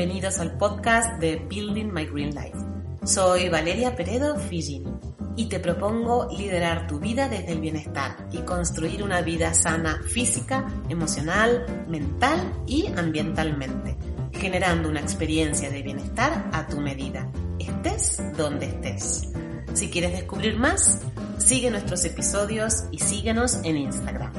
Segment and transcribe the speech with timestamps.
[0.00, 2.56] Bienvenidos al podcast de Building My Green Life.
[3.04, 4.90] Soy Valeria Peredo Fijini
[5.36, 10.66] y te propongo liderar tu vida desde el bienestar y construir una vida sana física,
[10.88, 13.98] emocional, mental y ambientalmente,
[14.32, 19.28] generando una experiencia de bienestar a tu medida, estés donde estés.
[19.74, 21.02] Si quieres descubrir más,
[21.36, 24.32] sigue nuestros episodios y síguenos en Instagram.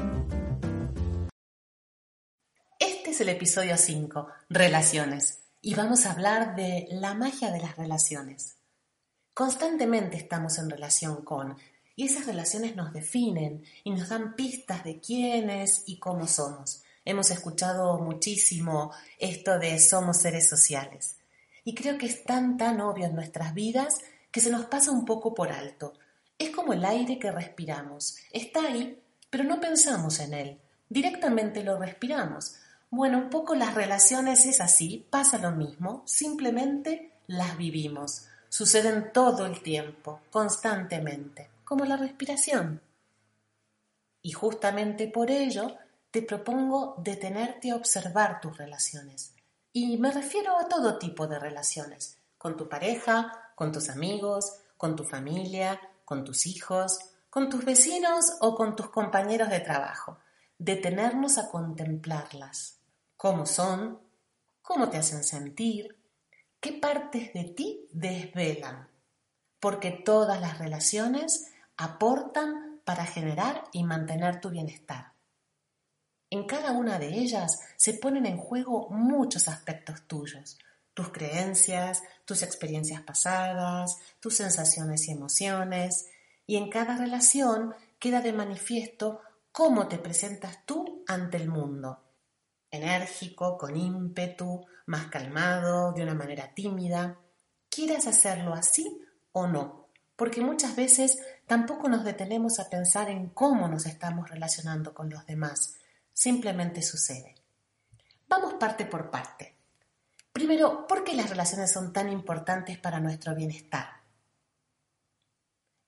[2.80, 7.76] Este es el episodio 5, Relaciones, y vamos a hablar de la magia de las
[7.76, 8.56] relaciones.
[9.32, 11.56] Constantemente estamos en relación con,
[11.94, 16.82] y esas relaciones nos definen y nos dan pistas de quiénes y cómo somos.
[17.04, 21.16] Hemos escuchado muchísimo esto de somos seres sociales.
[21.64, 24.00] Y creo que es tan, tan obvio en nuestras vidas
[24.32, 25.92] que se nos pasa un poco por alto.
[26.38, 28.16] Es como el aire que respiramos.
[28.32, 30.60] Está ahí, pero no pensamos en él.
[30.88, 32.56] Directamente lo respiramos.
[32.94, 38.26] Bueno, un poco las relaciones es así, pasa lo mismo, simplemente las vivimos.
[38.50, 42.82] Suceden todo el tiempo, constantemente, como la respiración.
[44.20, 45.74] Y justamente por ello
[46.10, 49.32] te propongo detenerte a observar tus relaciones.
[49.72, 54.96] Y me refiero a todo tipo de relaciones, con tu pareja, con tus amigos, con
[54.96, 56.98] tu familia, con tus hijos,
[57.30, 60.18] con tus vecinos o con tus compañeros de trabajo.
[60.58, 62.81] Detenernos a contemplarlas.
[63.22, 64.00] ¿Cómo son?
[64.62, 65.96] ¿Cómo te hacen sentir?
[66.58, 68.88] ¿Qué partes de ti desvelan?
[69.60, 75.12] Porque todas las relaciones aportan para generar y mantener tu bienestar.
[76.30, 80.58] En cada una de ellas se ponen en juego muchos aspectos tuyos,
[80.92, 86.08] tus creencias, tus experiencias pasadas, tus sensaciones y emociones,
[86.44, 89.20] y en cada relación queda de manifiesto
[89.52, 92.01] cómo te presentas tú ante el mundo.
[92.72, 97.18] Enérgico, con ímpetu, más calmado, de una manera tímida.
[97.68, 99.00] Quieras hacerlo así
[99.32, 104.94] o no, porque muchas veces tampoco nos detenemos a pensar en cómo nos estamos relacionando
[104.94, 105.74] con los demás.
[106.14, 107.34] Simplemente sucede.
[108.26, 109.54] Vamos parte por parte.
[110.32, 114.00] Primero, ¿por qué las relaciones son tan importantes para nuestro bienestar?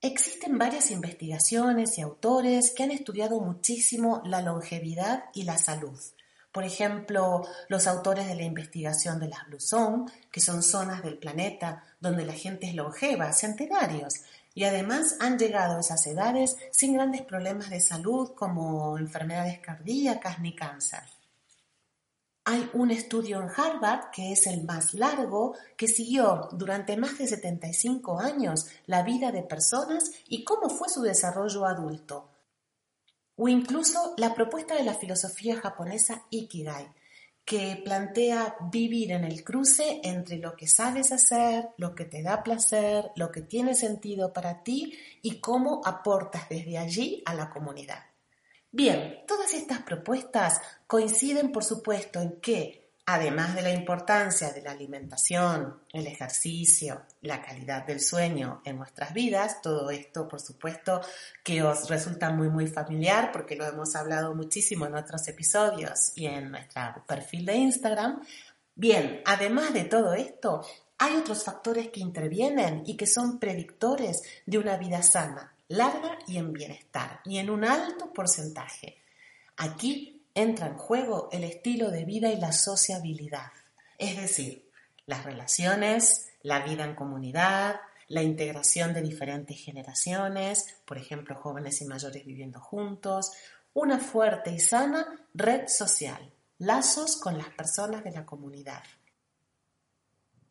[0.01, 5.99] Existen varias investigaciones y autores que han estudiado muchísimo la longevidad y la salud.
[6.55, 11.17] Por ejemplo, los autores de la investigación de las Blue Zone, que son zonas del
[11.17, 14.21] planeta donde la gente es longeva, centenarios,
[14.53, 20.39] y además han llegado a esas edades sin grandes problemas de salud como enfermedades cardíacas
[20.39, 21.01] ni cáncer.
[22.45, 27.27] Hay un estudio en Harvard, que es el más largo, que siguió durante más de
[27.27, 32.29] 75 años la vida de personas y cómo fue su desarrollo adulto.
[33.37, 36.87] O incluso la propuesta de la filosofía japonesa Ikigai,
[37.45, 42.41] que plantea vivir en el cruce entre lo que sabes hacer, lo que te da
[42.41, 48.03] placer, lo que tiene sentido para ti y cómo aportas desde allí a la comunidad.
[48.71, 54.71] Bien, todas estas propuestas coinciden, por supuesto, en que, además de la importancia de la
[54.71, 61.01] alimentación, el ejercicio, la calidad del sueño en nuestras vidas, todo esto, por supuesto,
[61.43, 66.25] que os resulta muy, muy familiar porque lo hemos hablado muchísimo en otros episodios y
[66.25, 68.21] en nuestro perfil de Instagram.
[68.73, 70.65] Bien, además de todo esto,
[70.97, 76.37] hay otros factores que intervienen y que son predictores de una vida sana larga y
[76.37, 79.01] en bienestar, y en un alto porcentaje.
[79.57, 83.51] Aquí entra en juego el estilo de vida y la sociabilidad,
[83.97, 84.69] es decir,
[85.05, 91.85] las relaciones, la vida en comunidad, la integración de diferentes generaciones, por ejemplo, jóvenes y
[91.85, 93.31] mayores viviendo juntos,
[93.73, 98.83] una fuerte y sana red social, lazos con las personas de la comunidad.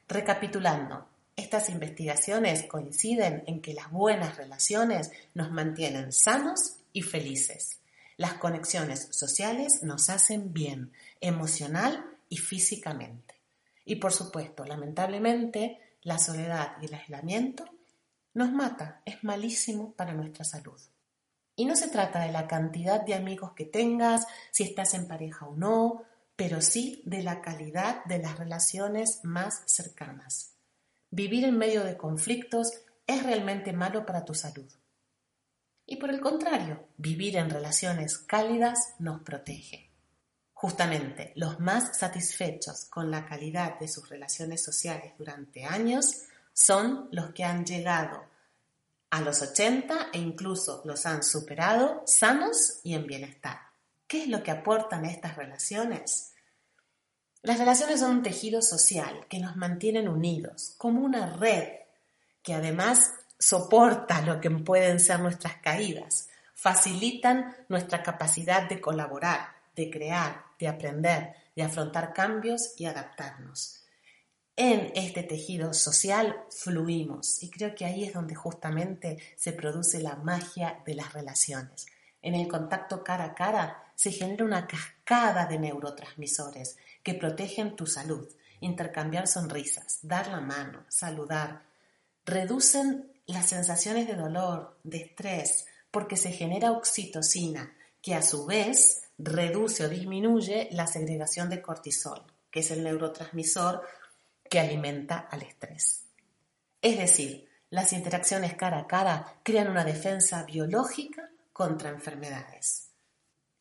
[0.08, 7.80] Recapitulando, estas investigaciones coinciden en que las buenas relaciones nos mantienen sanos y felices.
[8.16, 13.34] Las conexiones sociales nos hacen bien, emocional y físicamente.
[13.84, 17.64] Y por supuesto, lamentablemente, la soledad y el aislamiento
[18.34, 20.80] nos mata, es malísimo para nuestra salud.
[21.56, 25.46] Y no se trata de la cantidad de amigos que tengas, si estás en pareja
[25.46, 26.02] o no,
[26.36, 30.54] pero sí de la calidad de las relaciones más cercanas.
[31.10, 32.72] Vivir en medio de conflictos
[33.06, 34.68] es realmente malo para tu salud.
[35.86, 39.90] Y por el contrario, vivir en relaciones cálidas nos protege.
[40.52, 46.22] Justamente los más satisfechos con la calidad de sus relaciones sociales durante años
[46.52, 48.24] son los que han llegado
[49.10, 53.58] a los 80 e incluso los han superado sanos y en bienestar.
[54.06, 56.32] ¿Qué es lo que aportan estas relaciones?
[57.42, 61.68] Las relaciones son un tejido social que nos mantienen unidos, como una red
[62.42, 63.12] que además
[63.44, 70.66] soporta lo que pueden ser nuestras caídas, facilitan nuestra capacidad de colaborar, de crear, de
[70.66, 73.82] aprender, de afrontar cambios y adaptarnos.
[74.56, 80.16] En este tejido social fluimos y creo que ahí es donde justamente se produce la
[80.16, 81.84] magia de las relaciones.
[82.22, 87.86] En el contacto cara a cara se genera una cascada de neurotransmisores que protegen tu
[87.86, 88.26] salud,
[88.60, 91.64] intercambiar sonrisas, dar la mano, saludar,
[92.24, 99.02] reducen las sensaciones de dolor, de estrés, porque se genera oxitocina, que a su vez
[99.18, 103.82] reduce o disminuye la segregación de cortisol, que es el neurotransmisor
[104.48, 106.04] que alimenta al estrés.
[106.82, 112.90] Es decir, las interacciones cara a cara crean una defensa biológica contra enfermedades.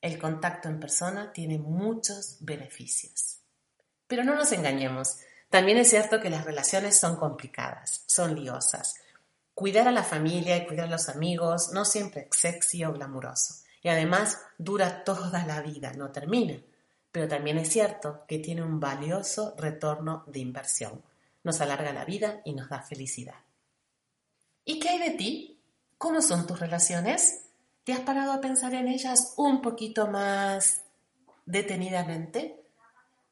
[0.02, 3.40] El contacto en persona tiene muchos beneficios.
[4.08, 5.20] Pero no nos engañemos,
[5.50, 8.96] también es cierto que las relaciones son complicadas, son liosas.
[9.54, 13.64] Cuidar a la familia y cuidar a los amigos no siempre es sexy o glamuroso.
[13.84, 16.60] Y además dura toda la vida, no termina.
[17.12, 21.04] Pero también es cierto que tiene un valioso retorno de inversión.
[21.44, 23.36] Nos alarga la vida y nos da felicidad.
[24.66, 25.60] ¿Y qué hay de ti?
[25.98, 27.44] ¿Cómo son tus relaciones?
[27.84, 30.82] ¿Te has parado a pensar en ellas un poquito más
[31.46, 32.64] detenidamente?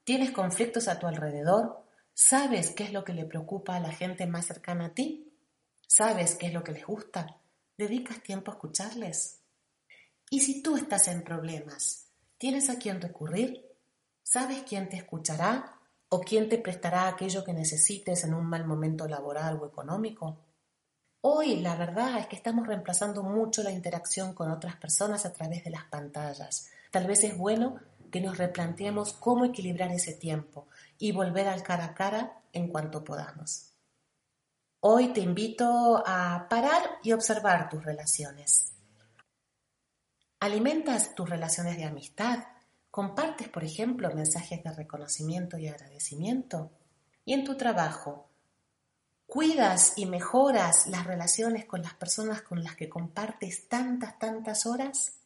[0.03, 1.83] ¿Tienes conflictos a tu alrededor?
[2.13, 5.30] ¿Sabes qué es lo que le preocupa a la gente más cercana a ti?
[5.93, 7.35] ¿Sabes qué es lo que les gusta?
[7.77, 9.41] ¿Dedicas tiempo a escucharles?
[10.29, 12.07] Y si tú estás en problemas,
[12.37, 13.65] ¿tienes a quién recurrir?
[14.23, 19.05] ¿Sabes quién te escuchará o quién te prestará aquello que necesites en un mal momento
[19.05, 20.37] laboral o económico?
[21.19, 25.65] Hoy la verdad es que estamos reemplazando mucho la interacción con otras personas a través
[25.65, 26.69] de las pantallas.
[26.89, 31.83] Tal vez es bueno que nos replanteemos cómo equilibrar ese tiempo y volver al cara
[31.83, 33.70] a cara en cuanto podamos.
[34.83, 38.73] Hoy te invito a parar y observar tus relaciones.
[40.39, 42.39] ¿Alimentas tus relaciones de amistad?
[42.89, 46.71] ¿Compartes, por ejemplo, mensajes de reconocimiento y agradecimiento?
[47.25, 48.27] ¿Y en tu trabajo?
[49.27, 55.19] ¿Cuidas y mejoras las relaciones con las personas con las que compartes tantas, tantas horas?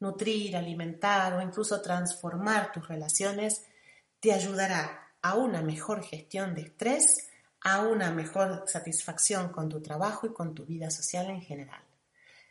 [0.00, 3.66] Nutrir, alimentar o incluso transformar tus relaciones
[4.18, 7.27] te ayudará a una mejor gestión de estrés,
[7.62, 11.82] a una mejor satisfacción con tu trabajo y con tu vida social en general.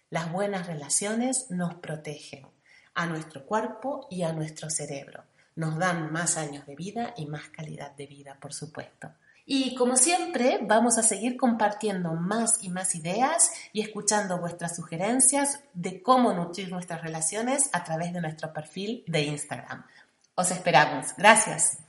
[0.10, 2.48] Las buenas relaciones nos protegen
[2.94, 5.24] a nuestro cuerpo y a nuestro cerebro.
[5.56, 9.12] Nos dan más años de vida y más calidad de vida, por supuesto.
[9.50, 15.62] Y como siempre, vamos a seguir compartiendo más y más ideas y escuchando vuestras sugerencias
[15.74, 19.86] de cómo nutrir nuestras relaciones a través de nuestro perfil de Instagram.
[20.36, 21.16] Os esperamos.
[21.18, 21.87] Gracias.